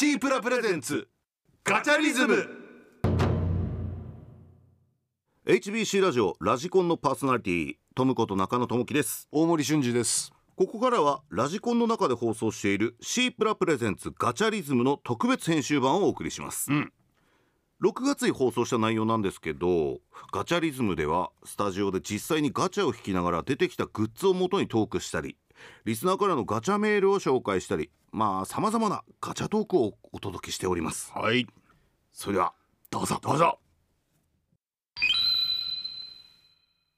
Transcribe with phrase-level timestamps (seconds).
[0.00, 1.08] シープラプレゼンツ。
[1.62, 2.48] ガチャリズム。
[5.46, 9.28] HBC ラジオラジコンのパーソナリティトムこと中野智樹です。
[9.30, 10.32] 大森俊二です。
[10.56, 16.92] ここからはラジコンの中で放送しているシープラプレゼンツガチャリズムの特別編集版をお送りします、うん。
[17.82, 19.98] 6月に放送した内容なんですけど
[20.32, 25.36] ガチャリズムではスタジオで実際にガチャを引きながら出てきたグッズを元にトークしたり
[25.84, 31.12] リスナーからのガチャメールを紹介したりまあさまざまなガチャトークをお届けしております。
[31.14, 31.46] はい。
[32.12, 32.54] それでは
[32.90, 33.18] どうぞ。
[33.22, 33.58] どうぞ。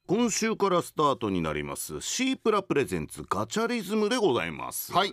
[0.06, 4.92] 今週からスタートになりますシープラプレゼンツガチャリズムでございます。
[4.92, 5.12] はい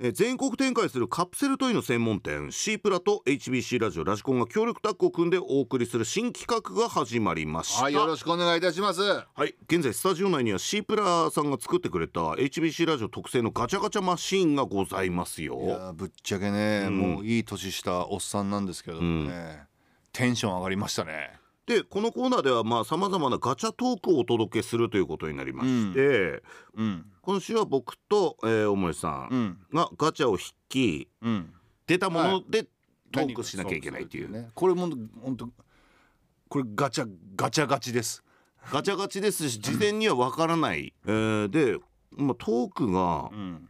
[0.00, 7.84] えー全国展開するカプセルトイの専門店シープラと HBC ラジオラジコンが協力タッグを組んでお送りする新企画が始まりました。
[7.84, 9.02] はいよろしくお願いいたします。
[9.02, 15.60] はい現在スタジオ内にはシープラさんが作ってくれた HBC ラジオ特製のガチャガチャマシーンがございますよ。
[15.62, 16.98] いやぶっちゃけね、うん。
[16.98, 19.64] もういい年したおっさんなんですけどもね、
[20.12, 26.42] テンション上がりましたねでこのコーナーではまあさまざまなガチャトークをお届けするということになりまして、
[26.76, 27.06] うん。
[27.22, 29.38] 今週は僕と、えー、大森さうん。
[29.38, 31.52] んがガチャを引きうん。
[31.88, 32.68] 出たものでト
[33.14, 34.30] 何ークしなきゃいけないっていう。
[34.30, 34.50] ね。
[34.54, 34.88] これも
[35.22, 35.48] 本当
[36.48, 38.22] これガチャガチャガチです。
[38.70, 41.78] ガチャガチですし事前にはわからない、えーで、
[42.16, 43.68] まあ、トークがうん。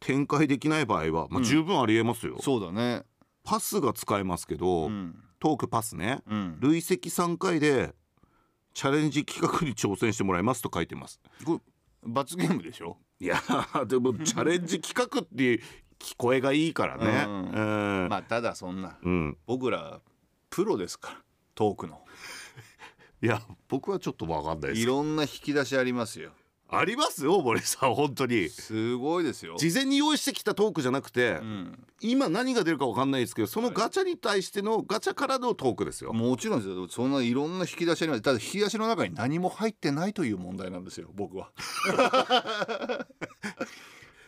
[0.00, 1.44] 展開できない場合は、まあ、うん。
[1.44, 3.04] 十分ありえますよ、そうだね。
[3.44, 6.20] パスが使えますけど、うんトークパスね。
[6.28, 6.56] うん。
[6.60, 7.92] 累積3回で
[8.74, 11.20] チャレンジ企画に挑戦してもらいますと書いてます。
[11.44, 11.58] これ
[12.04, 12.96] 罰ゲームでしょ？
[13.18, 15.62] いやー でもチャレンジ企画っていう
[15.98, 17.24] 聞こえがいいからね。
[17.26, 18.02] うん。
[18.04, 18.08] うん。
[18.08, 19.36] まあただそんなうん。
[19.46, 20.00] 僕ら
[20.48, 21.22] プロですから
[21.56, 22.04] トークの。
[23.20, 24.80] いや僕はちょっとわかんないです。
[24.80, 26.30] いろんな引き出しありますよ
[26.74, 28.48] ありますよ森さん本当に。
[28.48, 29.56] すごいですよ。
[29.58, 31.84] 事前に用意してきたトークじゃなくて、うん。
[32.00, 36.88] 今何が出るかわかんないですけどそのガチャに対してのガチャからのトークですよ、もちろんですよ。
[36.88, 41.50] そんないろんな引き出しありますただ引き出しの中に何も入ってないという問題なんですよ僕は。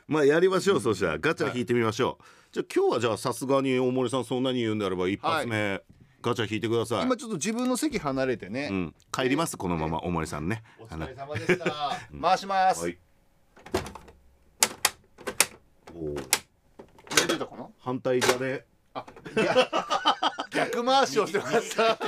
[0.07, 1.19] まあやりましょう、そしたら。
[1.19, 5.83] ガチャ引いてみましょう、じゃあ今日はじゃあさすがに大森さんそんなに言うんであれば一発目、
[6.25, 7.03] ガチャ引いてください。
[7.03, 10.63] 今ちょっと自分の席離れてね、うん、帰りますこのまま大森さんね。
[10.81, 11.99] お疲れ様でした。
[12.19, 12.99] 回します、はい。
[15.95, 16.25] おー。
[17.27, 17.69] 出てたかな？
[17.79, 18.65] 反対側で。
[20.51, 21.99] 逆回しをしてました。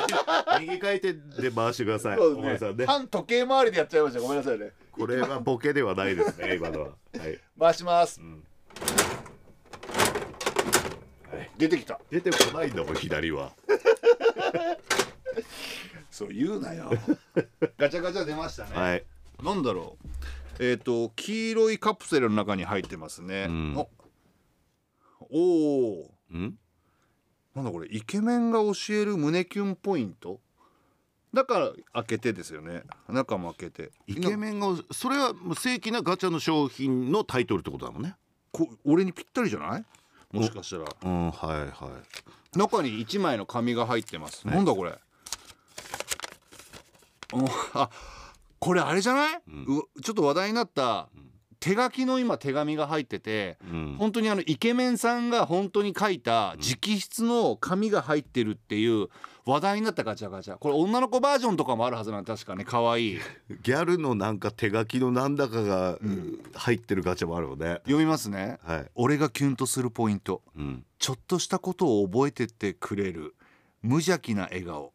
[0.60, 1.12] 右回転
[1.42, 2.86] で回してください、そう大森さんね。
[2.86, 4.20] 反時計回りでやっちゃいました。
[4.20, 4.70] ごめんなさいね。
[4.92, 6.86] これはボケではないですね 今のは。
[6.86, 6.94] は
[7.28, 7.38] い。
[7.60, 8.42] 回します、ん。
[11.58, 12.00] 出てきた。
[12.10, 13.52] 出てこないんだもん左は
[16.10, 16.90] そう言うなよ。
[17.78, 19.04] ガチャガチャ出ましたね、はい。
[19.42, 20.64] なんだろう。
[20.64, 23.76] えっ、と黄色いカプセルの中に入ってますね、うん。
[23.76, 23.88] お。
[25.30, 26.58] おん？
[27.54, 30.40] なんだこれイケメンが教える胸キュンポイント？
[31.34, 32.82] だから開けてですよね。
[33.08, 33.90] 中も開けて。
[34.06, 38.14] イケメンがそれは正規なガチャの商品のタイトルってことだもんね。
[38.52, 39.84] こ俺にぴったりじゃない？
[40.32, 40.84] もしかしたら。
[41.02, 41.70] うんはいはい
[42.56, 44.92] 中に1枚の紙が入ってます、なんだこれ？
[47.32, 47.44] お
[47.74, 47.90] あ
[48.58, 49.42] これあれじゃない、う
[50.02, 51.08] ちょっと話題になった
[51.58, 53.96] 手書きの今手紙が入ってて、うん。
[53.98, 59.08] 本当にあのイケメンさんが本当に書いた直筆の紙が入ってるっていう
[59.44, 60.58] 話題になったガチャガチャ。
[60.58, 62.64] これ女の子バージョンとかもあるはずなん確かね。
[62.64, 63.18] 可愛い。
[63.62, 65.98] ギャルのなんか手書きのなんだかが
[66.54, 67.80] 入ってるガチャもあるよね。
[67.84, 68.90] 読みますね、はい。
[68.94, 70.42] 俺がキュンとするポイント。
[70.56, 73.34] うんちょっとしたことを覚えてってくれる。
[73.82, 74.92] 無邪気な笑顔。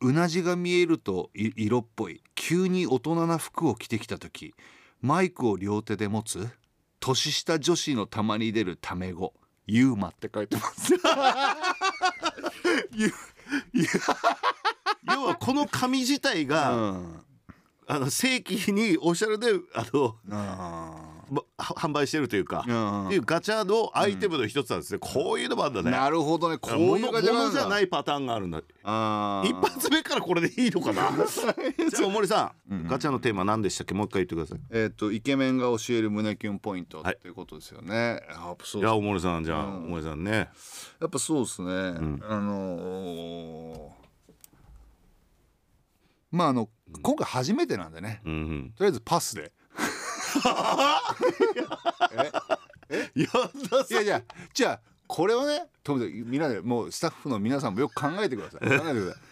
[0.00, 2.22] うなじが見えるとい色っぽい。
[2.34, 4.54] 急に大人な服を着てきた時。
[5.00, 6.48] マイクを両手で持つ。
[7.00, 9.34] 年下女子のたまに出るタメ語。
[9.66, 10.94] ユーマって書いてます。
[15.04, 17.24] 要はこの紙自体が、うん
[17.86, 25.90] あの正規におしゃれであのあまは販売してるというか、うんっていうガチャのアイテムの一つなんですね、こういうのもあるんだーね。
[25.92, 26.58] なるほどね。
[26.58, 28.58] こういうもの感じものじゃないいパターンがあるんだ。
[28.58, 28.64] 一
[29.54, 31.10] 発目からこれでいいのかな？
[31.26, 33.94] じゃあ大森さん、うんガチャのテーマ何でしたっけ？
[33.94, 34.60] もう一回言ってください。
[34.70, 37.14] えっ、とイケメンが教える胸キュンポイントはい。
[37.14, 39.84] っていうことですよね、やっぱそういや大森さんじゃあ、うん。
[39.84, 40.50] 大森さんね。
[41.00, 42.22] やっぱそうですね、ん。
[42.28, 44.02] あのー
[46.32, 46.68] まああの、
[47.00, 48.20] 今回初めてなんでね。
[48.24, 48.72] うんうん。
[48.76, 49.52] とりあえずパスで。
[53.14, 54.22] やだいやいや
[54.52, 58.60] じゃあこれをねともみんなでもうスタッフの皆さんもよく考えてください。
[58.68, 59.22] 考えてください。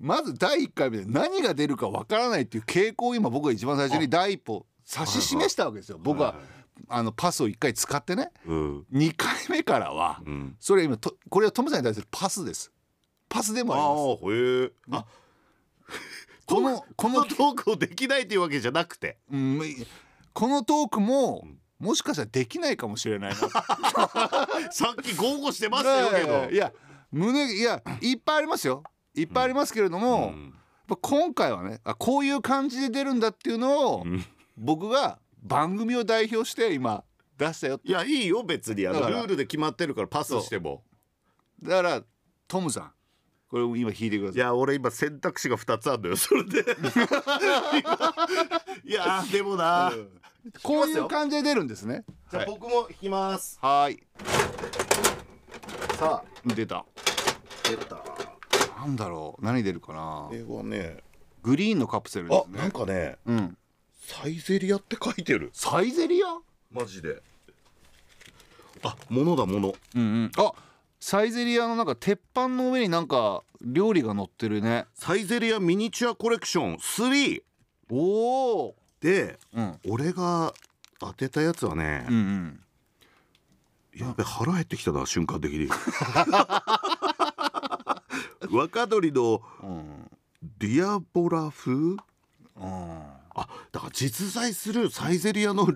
[0.00, 5.98] まず第1回目で何が出るかわからないっていう傾向を今僕が一番最初に第一歩指し示したわけですよ。
[6.00, 6.36] 僕は
[6.88, 8.30] あのパスを1回使ってね。
[8.46, 8.86] うん。
[8.92, 10.56] 2回目からはうん。
[10.58, 12.72] それ今とこれはトムさんに対するパスです。
[13.28, 13.76] パスでもあ
[14.28, 15.04] ります。
[15.04, 15.23] あ
[16.46, 19.18] このこのトークをできないというわけじゃなくて。
[19.30, 19.60] うん
[20.32, 21.46] このトークも
[21.78, 23.36] もしかしたらできないかもしれないな。
[24.72, 26.50] さっき豪語してましたよけど。
[26.50, 26.72] いや
[27.12, 28.82] 胸いやいっぱいありますよ。
[29.14, 30.42] いっぱいありますけれども、うん。
[30.42, 30.52] やっ
[30.88, 34.24] ぱ今回はねあこういう感じで出るんだっていうのをうん。
[34.56, 37.04] 僕が番組を代表して今
[37.38, 38.86] 出したよいやいいよ別に。
[38.88, 40.82] あのルールで決まってるからパスしても。
[41.62, 42.02] だから
[42.48, 42.93] トムさん
[43.54, 44.36] これを今弾いてください。
[44.36, 46.64] いや俺今選択肢が2つあるのよそれで。
[48.84, 49.92] いやでもな。
[50.64, 52.04] こういう感じで出るんですね。
[52.32, 53.56] じゃあ僕も弾きます。
[53.62, 54.02] はーい。
[55.96, 56.52] さあ。
[56.52, 56.84] 出た。
[57.62, 58.02] 出た。
[58.76, 59.44] なんだろう。
[59.44, 60.26] 何出るかな。
[60.30, 61.04] これはね。
[61.44, 62.58] グリーンのカプセルであすね。
[62.58, 63.18] なんかね。
[63.24, 63.56] うん。
[64.00, 65.50] サイゼリアって書いてる。
[65.52, 66.38] サイゼリア？
[66.72, 67.22] マジで。
[68.82, 69.76] あ物だ物。
[69.94, 70.32] うんうん。
[70.38, 70.52] あ
[71.06, 74.86] サイゼリアのなんか鉄板の上になんか料理が乗ってるね。
[74.94, 77.42] サイゼリアミニチュアコレクション3
[77.90, 79.78] おおでうん。
[79.86, 80.54] 俺が
[80.98, 82.58] 当てたやつはねうんうん。
[83.94, 85.68] やべ腹減ってきたな瞬間的に。
[88.50, 90.10] 若鳥のうん。
[90.58, 91.70] ディアボラ風？
[91.70, 91.98] うん。
[92.56, 95.68] あだから実在するサイゼリアの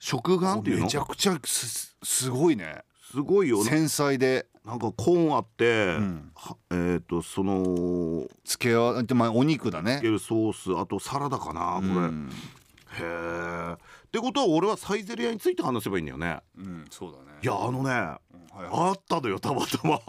[0.00, 0.86] 食玩っていうの？
[0.86, 2.82] めちゃくちゃすすごいね。
[3.12, 6.30] すごいよな繊細でなんかコーンあって、ん。
[6.34, 9.98] はえっ、とその付け合わせまあお肉だね。
[9.98, 13.76] つけるソースあとサラダかなこれ、うん、へえっ
[14.10, 16.40] てことは俺はサイゼリアについて話せばいいんだよね。
[16.56, 17.38] うん、そうだね。
[17.42, 18.16] いやあのねうんは
[18.62, 18.90] いはい。
[18.90, 20.00] あったのよたまたま。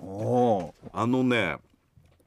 [0.00, 1.56] おおあのね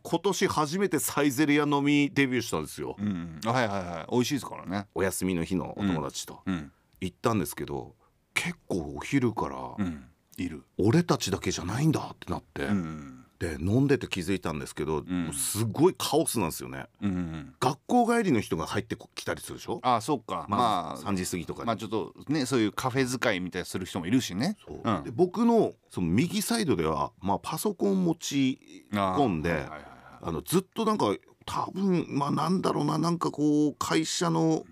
[0.03, 2.95] 今年初めてサイゼリア飲みデビューしたんですよ。
[2.99, 3.39] ーうん。
[3.43, 4.11] うんはいはいはい。
[4.11, 4.87] 美味しいですからね。
[4.93, 6.71] お休みの日のお友達とうん。
[7.01, 7.95] 行ったんですけど
[8.35, 10.05] 結構お昼からうん
[10.37, 10.63] いる。
[10.77, 16.87] 俺たちだけじゃないんだってなって、うんで飲んでて気づいたんですけど、うすごいカオスなんですよね。
[17.03, 17.53] うんうん。
[17.59, 19.79] 学校帰りの人が入ってきたりするでしょ？
[19.83, 20.47] あそっか。
[20.49, 24.57] まあ、まあ3時過ぎとかに、まあちょっとねそういうカフェ使いみたいなする人もいるしね。
[24.67, 24.81] そう。
[24.83, 25.03] うん。
[25.03, 28.59] で僕のその右サイドでは、まあ、パソコン持ち
[28.91, 29.81] 込んで、あーはいはいはい。
[30.23, 34.65] あのずっとなんか多分まあなんだろうななんかこう会社の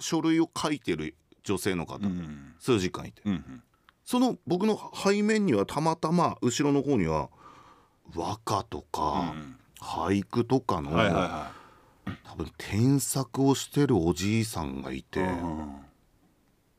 [0.00, 2.52] 書類を書いてる女性の方、うん。
[2.58, 3.22] 数時間いて。
[3.24, 3.62] うんうん
[4.04, 7.30] その僕の背面にはたまたま後ろの方には
[8.14, 9.34] 和歌とか、
[9.80, 10.90] 俳句とかの、
[12.24, 15.24] 多分添削をしてるおじいさんがいて、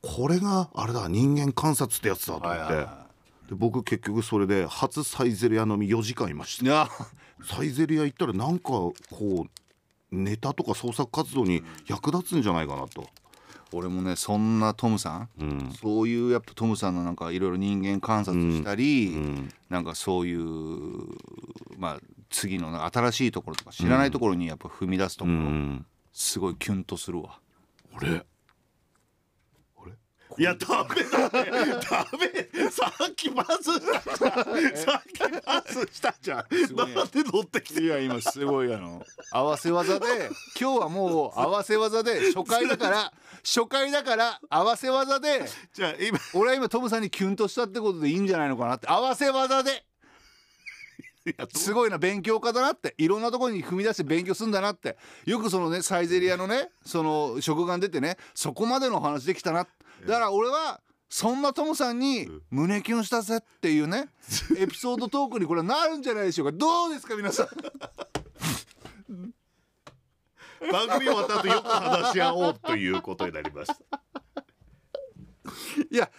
[0.02, 2.74] これがあれだ人間観察ってやつだと思って、
[3.48, 6.88] で僕結局それで初サイゼリア飲み4時間いました。
[7.42, 9.46] サイゼリア行ったらなんかこう
[10.10, 13.08] ネタとか創作活動に役立つんじゃないかなと、
[13.74, 15.28] 俺もねそんなトムさん？
[15.40, 15.72] うん。
[15.80, 19.48] そういうやっぱトムさんのなんかいろいろ人間観察したり、うん。
[19.68, 20.42] なんかそういう
[21.78, 22.00] まあ
[22.30, 27.38] 次の新しいところとか知らないところにやっぱ踏み出すとうころ、ん、すごいキュンとするわ。
[27.96, 28.24] 俺俺
[30.36, 31.50] いやダメだね。
[31.88, 32.70] ダメ。
[32.70, 34.76] さっきパスしたじゃん。
[34.76, 36.76] さっきパスしたじゃん。
[36.76, 40.06] なんで乗ってきていや今すごいあの合わせ技で
[40.60, 43.12] 今日はもう合わせ技で初回だから
[43.44, 45.42] 初回だから合わせ技で
[45.72, 48.88] じゃあ今俺は今トムさんにキュンとしたってことでいいんじゃないのかなって。
[48.88, 49.84] 合わせ技で。
[51.54, 52.94] すごいな勉強家だなって。
[52.98, 54.98] いろんなところに踏み出して勉強するんだなって。
[55.24, 59.66] よくそのねサイゼリアのねその食玩出てねそこまでの話できたな
[60.06, 64.08] だから俺はそんなトムさんに胸キュンしたぜっていうね
[64.58, 66.52] エピソードトークにこれなるんじゃないでしょうか。
[66.52, 67.44] どうですか皆さ
[69.10, 69.34] ん？
[70.72, 73.74] 番組終わった後よく話し合おうということになりました。
[75.90, 76.10] いや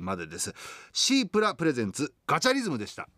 [0.00, 0.54] までです。
[0.92, 3.08] C プラプレゼンツガチャリズムでした。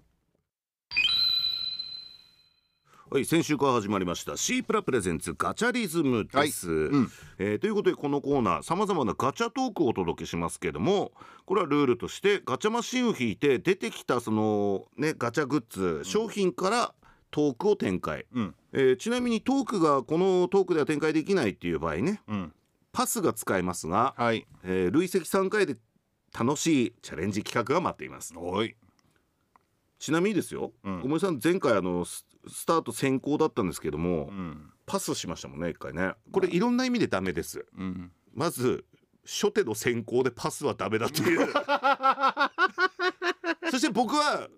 [3.13, 4.37] はい、先週から始まりました。
[4.37, 7.11] シープラプレゼンツガチャリズムです、うん。
[7.41, 11.11] えーということでこのコーナーさまざまなガチャトークをお届けしますけども
[11.45, 16.95] これはルールとしてガチャマシンを引いて出てきたそのねガチャグッズ商品から
[17.33, 18.55] トークを展開、うん。
[18.73, 22.53] えーちなみにトークがこのトークでは展開できないっていう場合ねうん
[22.93, 24.47] パスが使えますが、はい。
[24.65, 25.77] えー累積3回で
[26.39, 28.33] 楽しいチャレンジ企画が待っています。
[29.99, 31.01] ちなみにですよ、うん。
[31.03, 34.71] 小森さん前回あのススタート先行だったんですけども、うん。
[34.87, 36.13] パスしましたもんね一回ね。
[36.33, 36.59] これい。
[36.59, 37.67] ろんな意味でダメです。
[37.77, 38.11] うん。
[38.35, 38.85] まず
[39.27, 41.49] 初手の先行でパスはダメだっていう。
[43.71, 44.49] そして僕は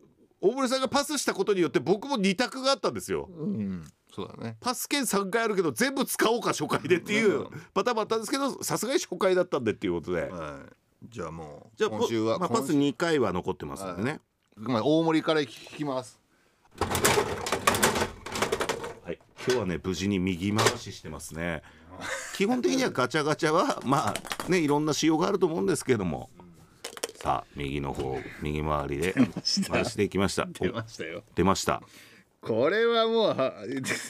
[0.41, 3.29] 大森さんがパスしたことによって僕も2択があったんですよ。
[3.31, 4.57] うんそうだね。
[4.61, 10.23] パス券3回あるけど全部使おうか初回でっていうパターンもあったんですけどさすがに初回だったんでっていうことで。
[10.23, 11.09] はい。
[11.09, 14.21] じゃあもうじゃあ今週はまあ、パス2回は残ってますんでね。
[14.57, 16.21] まあ大盛りから聞きます。
[19.05, 21.63] はい、今日はね無事に右回ししてますね。
[22.37, 26.31] 基本的にはガチャガチャはまあねいろんな仕様があると思うんですけども。
[27.17, 29.15] さあ右の方右回りで
[29.71, 30.47] 回していきました。
[30.47, 31.23] 出ましたよ。
[31.27, 31.81] お出ました
[32.43, 33.55] これはもうは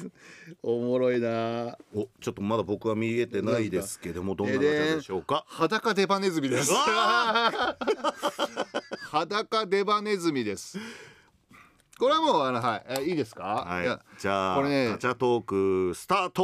[0.63, 1.77] おもろいな。
[1.95, 5.45] おちょっとまだ僕は見えてないですけどもどんなガチャでしょうか？
[5.49, 6.73] 裸デバネズミです。
[9.11, 10.79] 裸デバネズミです
[11.99, 12.85] これはもうあのはい。
[13.01, 13.65] えいいですか？
[13.69, 13.85] はい。
[13.85, 16.43] やじゃあ、これねガチャトークスタート。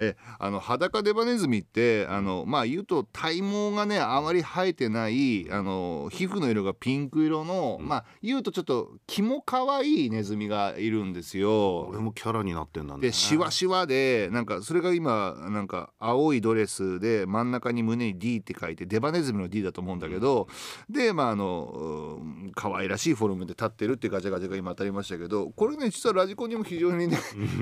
[0.00, 11.88] えあの裸デバネズミってあのまあ言うと体毛がねあまり生えてないあの皮膚の色がピンク色の、まあ言うとちょっと気も可愛いネズミがいるんですよ。
[11.88, 11.98] 俺。
[11.98, 13.00] もキャラになってんだね。
[13.00, 20.48] でシワシワでなんかそれが今なんか青いドレスで真ん中に胸に D って書いてデバネズミの D だと思うんだけど、
[20.90, 27.18] でまああのうん可愛らしいフォルムで立ってるっていうガチャガチャが今当たりましたけどこれね実はラジコンにも非常にね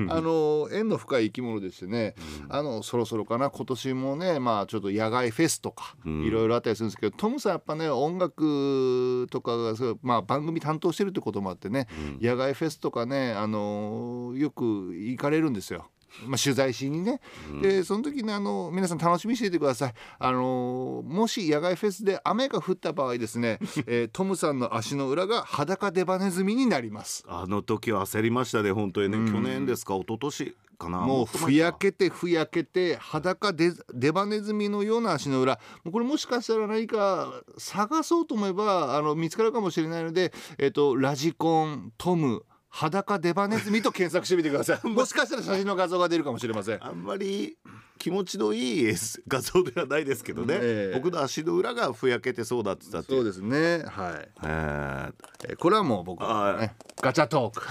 [0.09, 2.15] あの縁の深い生き物でしてね、
[2.49, 6.23] あのそろそろかな今年もねまあちょっと野外フェスとかうん。
[6.25, 11.87] いろいろあったりするんですけど、トムさんやっぱね音楽とかがそうまあ番組担当してるってこともあってね、
[12.21, 15.89] 野外フェスとかねあのよく行かれるんですよ。
[16.25, 17.21] まあ、取材しにね、
[17.63, 19.95] でその時にあの皆さん楽しみにしていてください。
[20.19, 27.25] あのもし野外フェスで雨が降った場合ですね、 えートムさんの足の裏が裸デバネズミになります。
[27.29, 29.33] あの時は焦りましたね本当にね、うん。
[29.33, 31.01] 去年ですか一昨年かな。
[31.01, 35.55] もうふやけてふやけて裸デデバネズミのような足の裏。
[35.85, 42.45] もうこれもしかしたら何か探そうと思えばあの見つかるかもしれないので、えっとラジコントム
[42.77, 44.85] 裸デバネズミと検索してみてください。
[44.87, 46.87] もしかしたら写真の画像が出るかもしれません。
[46.87, 47.57] あんまり
[47.97, 48.95] 気持ちのいい
[49.27, 50.95] 画像ではないですけどね、ええ。
[50.95, 53.83] 僕の足の裏がふやけてそうだってたってそうですね。
[53.87, 55.15] はい、えー。
[55.49, 57.67] えーこれはもう僕のねガチャトーク。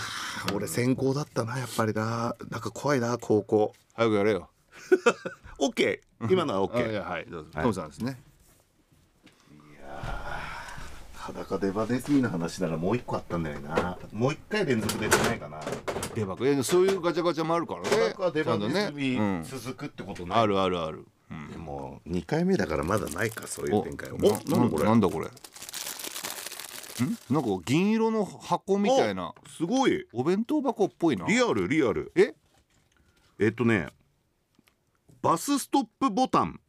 [0.56, 2.36] 俺先行だったなやっぱりな。
[2.50, 3.74] なんか怖いな高校。
[3.94, 4.50] 早くやれよ。
[5.62, 7.28] OK 今のは OK やはい。
[7.30, 7.62] どうぞ、はい。
[7.62, 8.20] トムさんですね
[11.26, 13.98] 裸デバネズミの話ならもう一個あったんだよな。
[14.14, 15.60] もう一回連続で出てないかな。
[16.14, 17.90] デバえそういうガチャガチャもあるからね。
[18.16, 21.50] 裸デバネズミ続くってことない、うんあるあるある、うん。
[21.52, 24.86] でも2回目だからまだないかそういうお展開おななんだこれ？
[24.86, 25.26] なんだこれ？
[25.26, 25.32] ん？
[27.32, 29.30] なんか銀色の箱みたいな。
[29.30, 30.06] おすごい。
[30.14, 31.26] お弁当箱っぽいな。
[31.26, 32.12] リアルリアル。
[32.16, 32.36] え？
[33.40, 33.88] えっとね
[35.24, 36.60] バスストップボタン。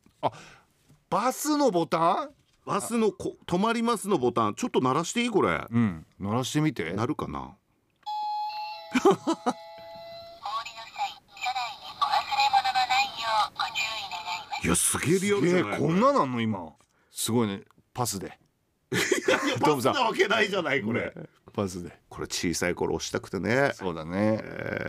[1.10, 2.30] バスのボタン？
[2.66, 5.64] バスのこ止まりますのボタンちょっと鳴らしていいこれ？
[5.70, 6.04] うん。
[6.18, 6.92] 鳴らしてみて。
[6.94, 7.54] なるかな？
[14.64, 14.68] い。
[14.68, 15.78] やすげえリアルじえゃない？
[15.78, 16.72] こんななんの今。
[17.12, 17.62] すごいね。
[17.94, 18.36] パスで。
[18.90, 18.96] い
[19.30, 19.92] やトムさん。
[19.92, 21.14] バスなわけないじゃないこれ、
[21.56, 21.98] パスで。
[22.10, 23.72] これ小さい頃押したくてね。
[23.74, 24.42] そうだね、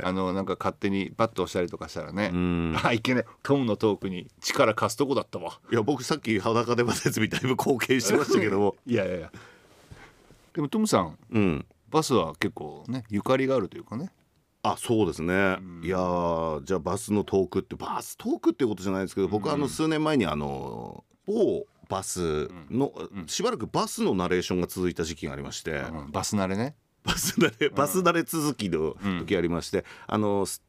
[0.03, 2.77] あのなんか勝手にバット押したりとかしたらね、うん。
[2.83, 5.59] あいけねトムのトークに力貸すとこだったわ。
[5.71, 8.75] いや僕さっき裸でバネズミだいぶ貢献してましたけども。
[8.85, 9.31] いやいやいや。
[10.53, 11.65] でもトムさんうん。
[11.89, 14.11] バスは結構ねゆかりがあるというかね。
[14.63, 15.33] あそうですね、
[15.81, 22.93] いやーじゃあバスのトークってバストークってことじゃないですけど僕はあの数年前にあの某バスの、
[23.27, 26.11] しばらくバスのナレーションが続いた時期がありまして、うん。
[26.11, 26.75] バス慣れね。
[27.03, 30.61] バス慣れバス慣れ続きの時ありまして、あのす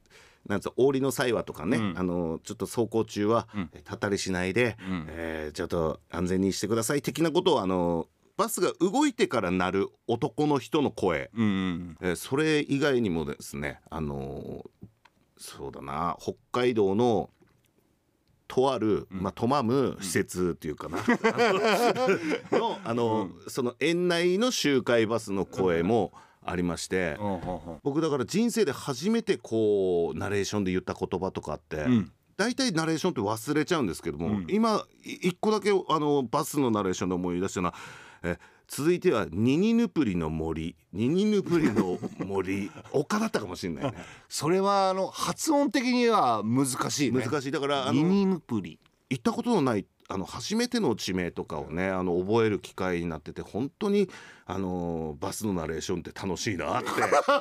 [0.46, 1.94] なんつうの降りの際はとかね、うん。
[1.98, 3.70] あのちょっと走行中は、うん。
[3.74, 5.06] えたたりしないで、うん。
[5.08, 8.06] えーちょっと安全にしてください的なことをあの
[8.36, 14.64] バスが動いてから鳴る男の人の声、うんうんえーそれ以外にもですねあの
[15.36, 17.30] そうだな北海道の
[18.58, 20.98] とある、まあ、トマム施設っていうかな、
[22.50, 26.12] のあの、その園内の周回バスの声も、
[26.44, 27.18] ありまして
[27.82, 32.12] 僕だから人生で初めてこうナレーションで言った言葉とかって、うん。
[32.38, 34.46] 大体ナレーションって忘れちゃうんですけども、うん。
[34.48, 37.74] 今い一個だけあのバスのナレーションで思い出したのは
[38.22, 38.38] え
[38.68, 43.94] 続いては「ニニヌプリの森」「ニニヌプリの森」丘だったかもしれないね。
[44.28, 47.24] それはあの発音的には難しいね。
[47.24, 47.50] 難しい。
[47.50, 48.78] だからあのニニヌプリ。
[49.10, 54.08] 行ったことのないあの初めての地名とかをねあの覚える機会になってて本当に
[54.44, 56.90] あのバスのナレーションって楽しいなって。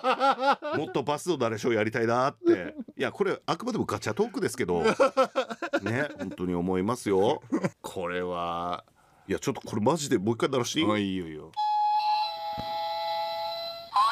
[0.78, 2.76] もっとバスのナレーションやりたいなって。
[2.98, 4.82] いやこれあくまでもガチャトークですけど。
[5.82, 7.42] ね本当に思いますよ。
[7.82, 8.86] これは
[9.30, 11.44] いやちょっとこれマジでもう一回鳴らしていい、まあいいよいいよ。
[11.44, 11.52] お降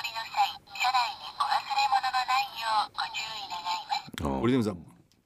[0.03, 4.35] りの際、車内にお忘れ物のないようご注意願います。
[4.35, 4.75] あ俺でもさ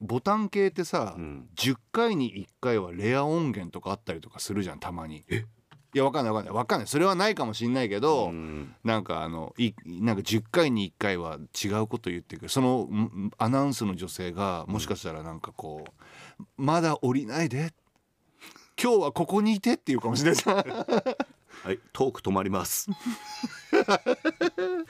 [0.00, 1.48] ボタン系ってさ、うん。
[1.56, 5.24] 10回に1回はレア音源とかあったりとかするじゃんたまに。
[5.28, 5.44] え？
[5.92, 6.86] いやわかんないわかんないわかんない。
[6.86, 8.76] それはないかもしんないけど、うん。
[8.84, 12.48] なんかあのいなんか10回に1回は違うこと言ってくる。
[12.48, 15.92] そのんアナウンスの女性がもしかしたらなんかこう
[16.56, 17.72] 「まだ降りないで
[18.82, 20.44] 今日はここにいて」っていうかもしれない。
[20.44, 22.88] はいトーク止まります。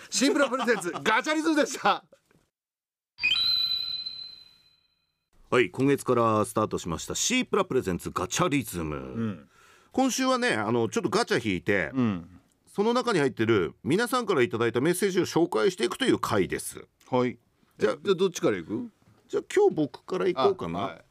[0.09, 2.05] シンプルプレゼンツガチャリズムでした。
[5.51, 9.49] はい今月からスタートしましたシープラプレゼンツガチャリズム、うん。
[9.91, 12.41] 今週はねあのちょっとガチャ引いて、うん。
[12.69, 16.87] その中に入ってる皆さんからいただいたメッセージを紹介していくという回です。
[17.11, 17.37] はい。
[17.77, 18.89] じゃあじゃあどっちからいく？
[19.27, 21.05] じゃあ今日僕からいこうかな、あはい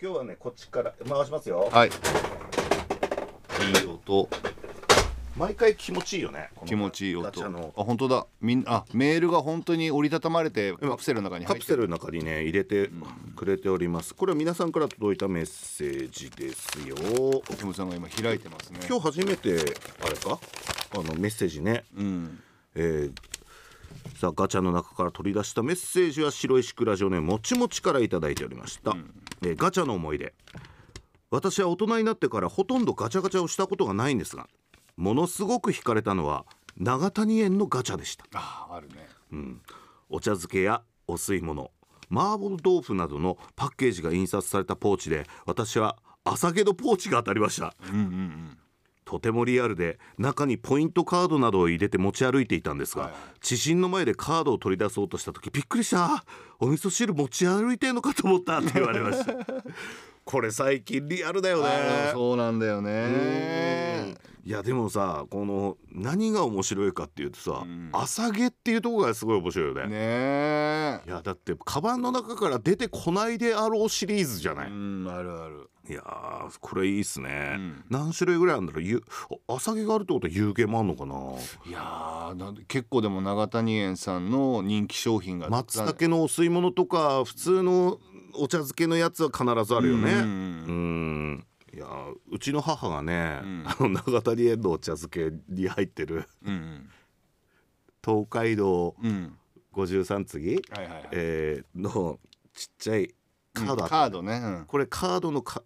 [0.00, 1.68] 今日はねこっちから回しますよ。
[1.72, 1.88] はい。
[1.88, 1.92] い
[3.84, 4.28] い音。
[5.36, 7.26] 毎回気持ちいいよね気持ちいい音。
[7.26, 8.26] あ本当だ。
[8.40, 11.76] みんあメールが本当に折りたたまれてカプセルの中にカ入ってる。
[11.76, 12.90] プセルの中にね入れて
[13.34, 14.14] くれております。
[14.14, 16.94] これは皆さんから届いたメッセージですよ。
[17.58, 18.78] キムさんが今開いてますね。
[18.88, 19.50] 今日初めて
[20.00, 20.38] あれか？
[20.92, 21.84] あのメッセージね。
[21.96, 22.40] うん。
[22.76, 23.12] えー
[24.16, 28.96] さあガチャの中から取り出したメッセージは白石倉城ねもちもちからいただいておりました、
[29.42, 30.34] えーガチャの思い出。
[31.30, 34.48] 私は大人になってからほとんどガチャガチャをしたことがないんですが
[34.96, 36.46] ものすごく惹かれたのは
[36.78, 39.08] 長谷園のガチャでした、ああるね。
[39.32, 39.60] うん、
[40.08, 41.70] お茶漬けやお吸い物
[42.10, 47.74] 麻婆豆腐などのパッケージが印刷されたポーチで私は朝毛のポーチが当たりました。
[47.90, 48.47] うんうんうん
[49.08, 53.12] とてもリアルで中にポイントカードなどを入れて持ち歩いていたんですが、はい。
[53.40, 56.26] 知人の前でカードを取り出そうとした時びっくりした。
[56.58, 59.32] お味噌汁持ち歩いてんのかと思ったって言われました
[60.30, 61.70] これ最近リアルだよね。
[62.12, 62.84] そうなんだようん。
[62.84, 64.14] ね
[64.44, 67.88] いやでもさこの何が面白いかっていうとさ、うん。
[67.94, 69.82] 朝毛っていうところがすごい面白いよね。
[69.84, 71.00] ねえ。
[71.06, 75.70] いやだってカバンの中から出てこないであろうシリーズじゃない、うんあるある。
[75.88, 77.84] いやーこれいいっすね、うん。
[77.88, 78.82] 何種類ぐらいあるんだろう？
[78.82, 79.02] ゆ
[79.46, 81.14] 朝毛があるってことは夕毛もあんのかな？
[81.66, 82.34] いや
[82.68, 87.98] 結構でも長谷園さんの人気商品が松茸のお吸い物とか普通の
[88.34, 90.12] お茶漬けのやつは必ずあるよね。
[90.12, 91.46] ううんん。
[91.74, 91.86] いや
[92.30, 93.64] うちの母がね、うん。
[93.66, 96.28] あの長谷園のお茶漬けに入ってる。
[96.44, 96.90] うん
[98.04, 99.06] 東海道うん。
[99.06, 99.38] うん
[99.74, 101.08] 53次、はいはいはい。
[101.12, 102.18] えーの
[102.52, 103.14] ちっちゃい
[103.52, 104.40] カードあった、カードね。
[104.42, 104.64] うん。
[104.66, 105.62] これカードのか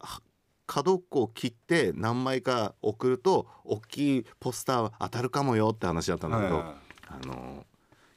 [0.66, 6.74] 角っこを切って何枚か送ると大きいポスター当たるかもよって話だったんだけど、はいはい
[7.08, 7.66] あの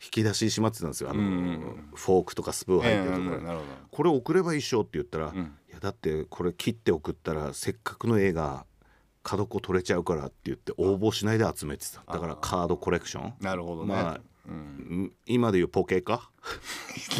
[0.03, 1.09] 引き出ししまってたんですよ。
[1.09, 1.89] あの、うんうんうん。
[1.93, 3.23] フォークとかスプーン入ってるところ。
[3.25, 5.57] に、ええなるほこれ送ればいいっしょって言ったら、どうん。
[5.69, 8.65] いやだってこれ切って送ったらせっかくの絵が
[9.23, 12.03] 角っこ取れちゃうからって言って応募しないで集めてた。
[12.11, 13.33] だからカードコレクション。
[13.41, 13.93] なるほどね。
[13.93, 14.55] まあうん。
[15.05, 16.29] ん今でいうポケか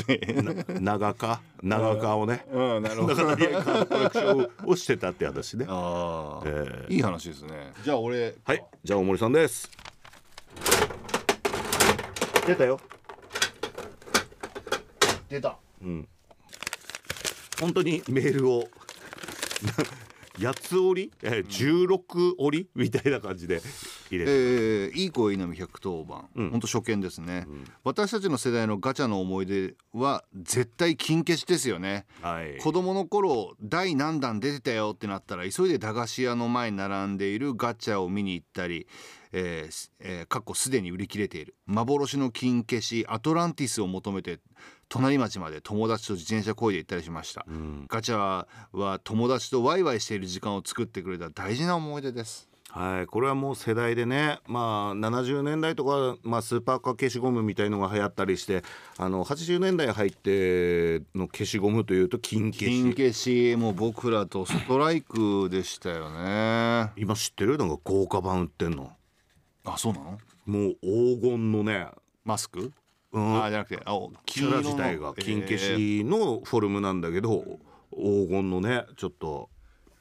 [0.80, 1.42] な長か？
[1.64, 2.46] 長かをね。
[2.52, 3.16] うんなるほど。
[3.16, 5.66] 長谷園カードコレクションをしてたって話ね。
[5.68, 6.48] ああ。
[6.48, 6.94] ええ。
[6.94, 7.74] いい話ですね。
[7.84, 8.36] じゃあ俺。
[8.44, 9.70] はいじゃあ大森さんです
[12.46, 12.80] 出たよ。
[15.30, 15.58] 出た。
[15.82, 16.08] うん。
[17.60, 18.70] 本当にメールを
[20.40, 22.70] な 八つ折り、えー、16折り？
[22.76, 23.62] みたいな感じで
[24.12, 26.50] えー、いい声稲見110番、うん。
[26.52, 27.48] ほんと初見ですね、
[27.84, 32.06] 私たちの世代のガチャの思い出は絶対金消しですよね。
[32.22, 32.58] はい。
[32.60, 38.88] 子供の頃第何弾出てたよってなったら急いで駄菓子屋の前に並んでいるガチャを見に行ったり
[39.32, 44.40] えーすえーかっこすでに売り切れている幻の金消しアトランティスを求めて
[44.88, 47.86] 隣町まで友達と自転車こいで行ったりしました、うん。
[47.88, 58.64] ガチャは友達とワイワイしている時間を作ってくれた大事な思い出ですはい、これはもう世代でね、まあ、70年代とか、まあ、スーパーカー消しゴムみたいのが流行ったりして
[58.98, 62.82] あの80年代入っての消しゴムというと金消し。
[62.82, 66.92] 金消しもう僕らとストライクでしたよね。
[66.98, 67.58] 今知ってる？
[67.58, 68.92] なんか豪華版売ってんの。
[69.64, 70.18] あそうなの？
[70.46, 71.88] もう黄金のね、
[72.26, 72.74] マスク？
[73.14, 77.42] うん、あじゃなくてあキャラ自体が金消しのフォルムなんだけど、
[77.92, 79.50] 黄金のねちょっと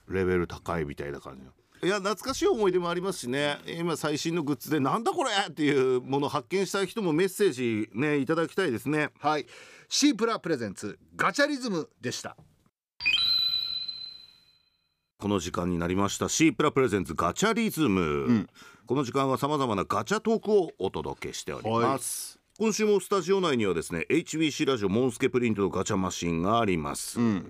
[0.08, 1.52] レベル高いみたいな感じの
[1.84, 3.58] いや懐かしい思い出もありますしね。
[3.66, 9.10] 今最新のグッズでなんだこれっていうものを発見した人もメッセージねいただきたいですね。
[9.20, 9.46] はい。
[9.88, 12.36] シープラプレゼンツガチャリズムでした。
[15.18, 16.28] この時間になりました。
[16.28, 18.00] シープラプレゼンツガチャリズム、
[18.32, 18.46] ん。
[18.86, 27.46] この時間はさまざまなガチャトークをお届けしております、今週もスタジオ内にはですね HBC ラジオモンスケプリントのガチャマシンがあります、うん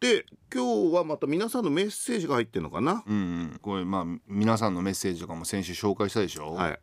[0.00, 3.18] で今日はまた皆さんのメッセージが入ってるのかな、うんう
[3.54, 3.58] ん。
[3.60, 6.78] これまあ皆さんのメッセージとかも先週紹介したでしょ、はい。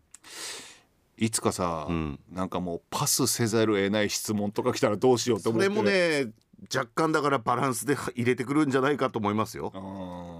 [1.25, 2.19] いつかさ、ん。
[2.31, 6.31] なんかもうパスせざるを得ない質問とか来たらどうしようって思ってそれもね
[6.73, 9.71] 若干だからバランスで入れてくるんじゃないかと思いますよ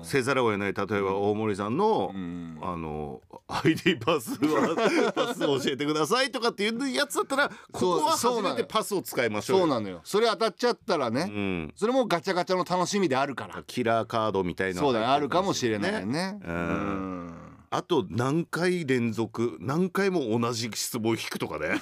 [0.04, 2.60] せざるを得ない例えば大森さんの、うん。
[2.62, 8.56] あの ID パスは パスを教えてくださいとかっていうやつだったらここは初めそうなのよ。
[8.56, 9.64] てパスを使いましょうよ。
[9.64, 10.02] そうなのよ。
[10.04, 11.74] それ当たっちゃったらね、うん。
[11.76, 13.64] それもガチャガチャの楽しみであるから。
[13.68, 16.40] キラーカードみたいなのそうだねあるかもしれないね。
[16.44, 16.56] うん。
[16.56, 21.82] うんあと何回連続何回も同じ質問を引くとかね。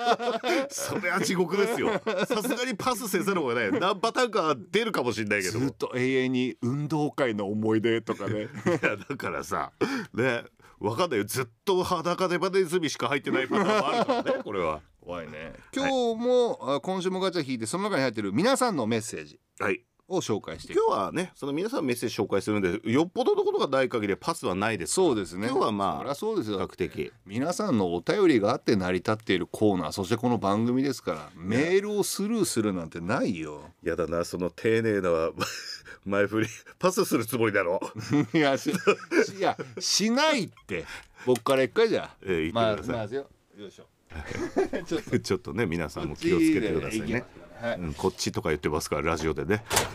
[0.68, 1.90] それは地獄ですよ。
[2.26, 3.80] さすがにパスせざるを得ない。
[3.80, 8.42] 何パターンか出るかもしれないけどずっと永遠に運動会の思い出とかね。
[8.42, 9.72] いやだからさ
[10.12, 10.44] ね
[10.78, 11.24] わかんないよ。
[11.24, 14.82] ずっと裸でバネズミしか入ってないパターンもあるからね これは。
[15.00, 15.54] 怖いね。
[15.74, 15.90] 今日
[16.22, 19.40] も、あ今週もガチャ引いてその中に入ってる皆さんのメッセージ。
[19.58, 19.82] はい
[20.16, 20.80] を紹介していく。
[20.86, 24.94] 今日はねその皆さんメッセージ紹介するんでよっぽどのことがない限りはパスはないです。
[24.94, 25.48] そうですね。
[25.48, 27.12] 今日はまあそうです比よ較的。
[27.26, 33.70] 皆さんのお便りがあって成り立っているコーナーそしてこの番組ですからメールをスルーするなんてないよ。
[33.82, 35.30] やだなその丁寧な
[36.04, 36.46] 前振り
[36.78, 37.80] パスするつもりだろ
[38.34, 40.84] いやしいやしないって。
[41.24, 43.26] 僕から一回じゃえー言ってくまあださいまずよ。
[43.56, 43.84] よいしょ。
[44.86, 45.18] ちょっと。
[45.20, 47.24] ちょっとね皆さんも気をつけてくださいね
[47.62, 47.78] はい。
[47.78, 49.64] うん、こっちとか言ってますからラジオでね。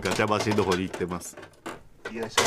[0.00, 1.36] ガチャマシンの方に行ってます。
[2.12, 2.42] よいしょ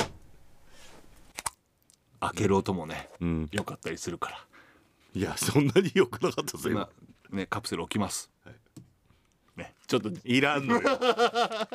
[2.21, 3.49] 開ける音もねうん。
[3.51, 4.45] 良かったりするから。
[5.13, 6.89] いやそんなに良くなかったぞ今
[7.29, 8.29] 今ねカプセル置きます、
[9.55, 10.09] ねちょっと。
[10.23, 10.99] いらんのよ。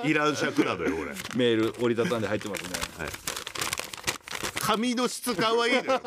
[0.04, 1.12] いらん尺なのよ俺。
[1.36, 2.70] メール折りたたんで入ってますね。
[4.60, 6.00] 紙の質感はいいのよ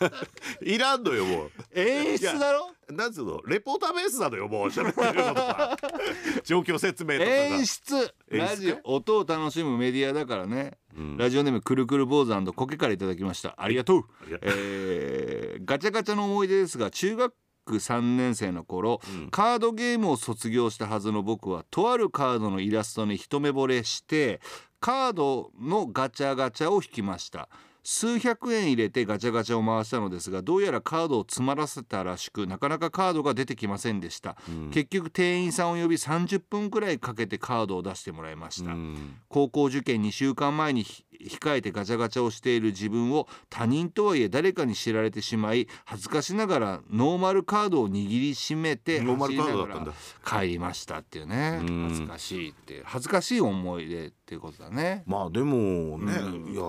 [0.62, 1.50] いらんのよもう。
[1.74, 2.70] 演出だろ？
[2.90, 3.40] なんつうの？
[3.46, 4.66] レポーターベースなのよもう。
[4.68, 5.76] 喋ってるのとか。
[6.44, 7.36] 状況説明とかが。
[7.36, 8.14] 演出。
[8.28, 10.78] ラジオ音を楽しむメディアだからね、
[11.16, 13.54] ラジオネームくるくる坊主コケからいただきました。
[13.58, 14.04] ありがとう。
[14.42, 17.34] えーガチャガチャの思い出ですが中学
[17.66, 24.40] 3年生の頃、カードゲームを卒業したはずの僕はとあるカードのイラストに一目惚れして
[24.80, 27.48] カードのガチャガチャを引きました
[27.82, 34.36] 数百円入れてガチャガチャを回したのですがどうやらカードを詰まらせたらしくなかなかカードが出てきませんでした、
[34.72, 39.16] 結局店員さんを呼び30分くらいかけてカードを出してもらいました、うん。
[39.28, 49.92] 高校受験2週間前にひ控えてガチャガチャをしている自分を他人とはいえ誰かに知られてしまい恥ずかしながらノーマルカードを握りしめてノーマルカードだったんだ。
[49.92, 51.60] ら帰りましたっていうね。
[51.60, 51.88] うん。
[51.88, 55.02] 恥ずかしいって恥ずかしい思い出っていうことだね。
[55.06, 56.52] まあでもね、うん。
[56.52, 56.62] いや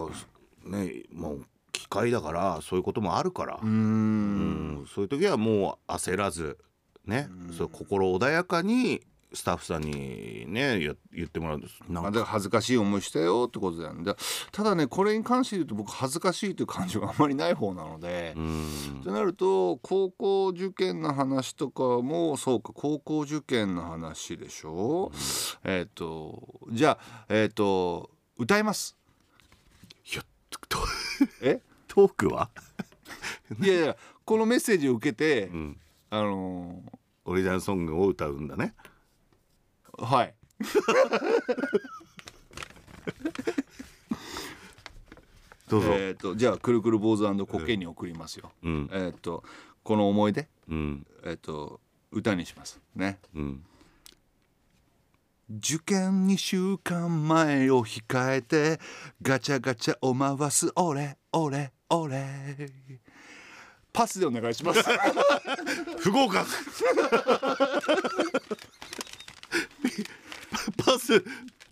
[0.65, 4.83] ねもう機械だからそういうこともあるから、うーうん。
[4.83, 6.57] んそういう時はもう焦らず
[7.05, 9.01] ね、そう心穏やかに
[9.33, 11.79] スタッフさんにね言言ってもらうんです。
[11.89, 12.11] なんか。
[12.11, 14.03] から恥ずかしい思いしたよってことだよね。
[14.03, 14.15] だ
[14.51, 19.01] ただねこれに関して言うと僕恥ずかしいという感情があんまりない方なので、うん。
[19.03, 25.11] となると高校受験の話とかもそうか高校受験の話でしょ、
[25.63, 28.97] えっ、とじゃあえっ、と歌います。
[30.11, 30.23] いや
[30.71, 30.79] と
[31.41, 31.61] え？
[31.87, 32.49] トークは？
[33.61, 35.77] いやいやこのメッセージを受けて、ん。
[36.09, 36.81] あの
[37.25, 38.73] オリジナルソングを歌うんだね。
[39.93, 40.33] ーはい。
[45.67, 48.89] どうぞ、えっ、とじゃあくるくる坊主コケに送りますよ、うん。
[48.91, 49.43] えっ、と
[49.83, 50.47] この思い出？
[50.69, 51.07] うん。
[51.23, 51.79] えっ、と
[52.11, 52.79] 歌にします。
[52.95, 53.19] ね。
[53.35, 53.65] うん
[55.57, 58.79] 受験2週間前を控えて
[59.21, 60.71] ガチャガチャを回す。
[60.75, 62.69] 俺俺俺。
[63.91, 64.81] パスでお願いします。
[65.99, 66.45] 不合格。
[70.77, 71.21] パス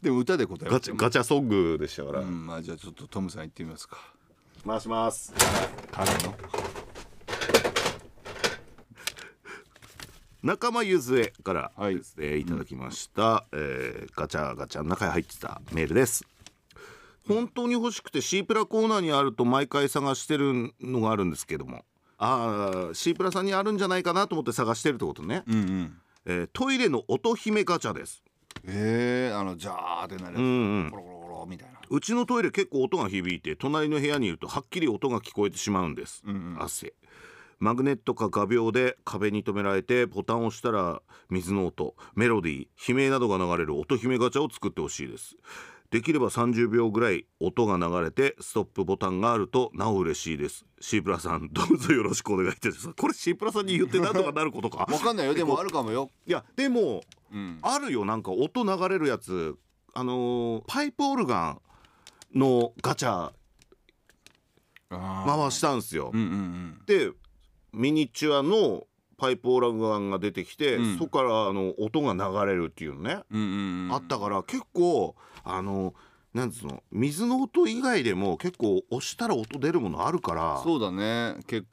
[0.02, 3.98] でも歌で答えガチャガチャソングでしたから、うんまあじゃあちょっとトムさん行ってみますか。
[4.66, 5.34] 回します。
[5.92, 6.36] 彼の
[10.42, 11.98] 仲間ゆずえからはい。
[11.98, 16.26] ですね、い、ただきました、えーガチャガチャの中に入ってたメールです。
[17.28, 21.84] 本当に欲しくて C プラコーナーにあると毎回探してるのがあるんですけども。
[22.18, 25.98] ああ C プラさんにあるんじゃないかなと思って探してるってことね、うんうん。
[26.26, 28.24] えートイレの音姫ガチャです。
[28.66, 30.90] へえあのジャーってなるやつ、うんうん。
[30.90, 31.80] コロコロコロみたいな。
[31.90, 36.64] うちのトイレ結構音が響いて隣の部屋にいるとはっきり音が聞こえてしまうんです、うんうん。
[36.64, 36.94] 汗
[37.60, 45.36] マグネットか画鋲で壁に留められてボタンを押したら水の音メロディー悲鳴などが流れる音姫ガチャを作ってほしいです。
[45.92, 50.66] できれば30秒ぐらい音が流れてストップボタンがあるとなお嬉しいです。
[50.80, 52.94] C プラさんどうぞよろしくお願いいたします。
[52.94, 54.86] これ C プラさんに言ってなんとかなることか？
[54.92, 55.34] わかんないよ。
[55.34, 57.02] でもあるかもよ、いやでも
[57.34, 58.06] うん、あるよ。
[58.06, 59.56] なんか音流れるやつ。
[59.96, 61.60] あのーパイプオルガ
[62.36, 63.32] ンのガチャ
[64.92, 66.82] あ回したんですよ、うんうんうん。
[66.86, 67.12] で
[67.74, 70.98] ミニチュアのパイプオルガンが出てきて、うん。
[70.98, 73.94] そこからあの音が流れるっていうのね、うんうんうん。
[73.94, 75.94] あったから結構あの
[76.34, 80.62] なんつうの水の音以外でも結構押したら音出るものあるから。
[80.64, 81.38] そうだね。
[81.46, 81.64] け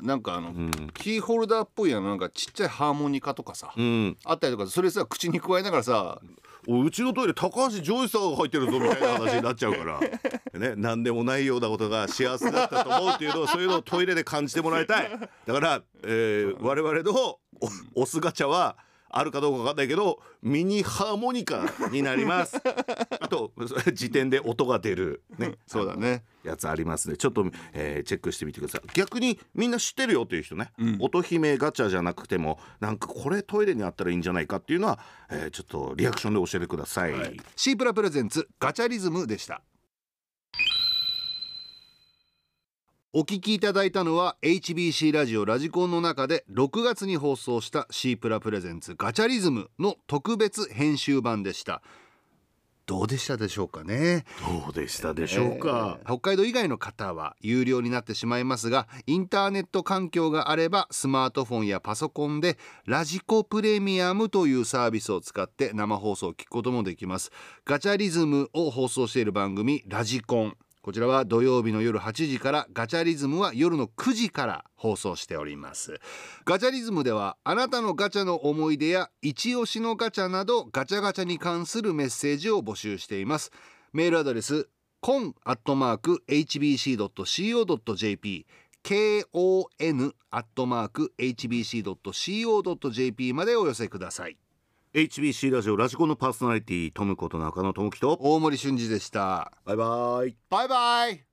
[0.00, 6.20] なんかあの、うん、キーホルダーっぽいやのなんかちっちゃいハーモニカとかさ、うん、あったりとかそれさ口に加えながらさ
[6.68, 10.00] おうちのトイレ高橋ジョイさんが入ってるぞみたいな話になっちゃうから。
[10.58, 15.10] ね何でもないようなことが幸せだったと思うっていうのをそういうのをトイレで感じてもらいたい。
[15.46, 17.38] だから、えー我々のお
[18.02, 18.76] オスガチャは
[19.12, 22.56] あるかどうかわかんないけどミニハーモニカになります。
[23.20, 23.52] あと
[23.92, 25.22] 時点で音が出る。
[25.38, 25.54] ね。
[25.66, 26.24] そうだね。
[26.42, 27.16] やつありますね。
[27.16, 28.82] ちょっと、えーチェックしてみてください。
[28.94, 30.96] 逆にみんな知ってるよっていう人ね、うん。
[31.00, 34.98] 音姫ガチャじゃなくてもなんかこれトイレにあったらいいんじゃないかっていうのは、
[35.30, 39.62] えーちょっとリアクションで教えてください、はい、シープラプレゼンツガチャリズムでした
[43.14, 51.82] お聞きいただいたのは HBC ラジオラジコンの中で6月に放送したシープラプレゼンツガチャリズムの特別編集版でした。
[52.86, 54.24] どうでしたでしょうかね？
[54.64, 67.30] どうでしたでしょうか、えー北海道以外の方は有料になってしまいますがインターネット環境があればスマートフォンやパソコンでラジコプレミアムというサービスを使って生放送を聞くこともできます。
[67.66, 76.00] ガチャリズムを放送している番組ラジコンこちらは土曜日の夜8時からガチャリズムは夜の9時から放送しております。
[76.44, 83.52] ガチャリズムではあなたのガチャの思い出や一押しのガチャなどガチャガチャに関するメッセージを募集しています。
[83.92, 84.68] メールアドレス
[85.00, 87.06] con アットマーク hbc.co.jp
[88.82, 91.72] kon アットマーク hbc.co.jp
[93.34, 94.36] までお寄せください。
[94.94, 99.50] HBC ラジオラジコンのパーソナリティトムこと中野智樹と大森俊二でした。
[99.64, 100.36] バイバイ。
[100.50, 101.31] バイバイ